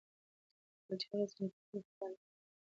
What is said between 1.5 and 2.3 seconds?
پارک فعال دی